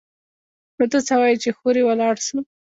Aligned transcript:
نو 0.77 0.85
ته 0.91 0.99
څه 1.07 1.13
وايي 1.19 1.37
چې 1.43 1.49
هورې 1.57 1.81
ولاړ 1.85 2.15
سو. 2.27 2.37